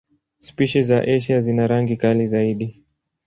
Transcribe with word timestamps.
Spishi 0.39 0.83
za 0.83 1.01
Asia 1.03 1.41
zina 1.41 1.67
rangi 1.67 1.97
kali 1.97 2.27
zaidi. 2.27 2.83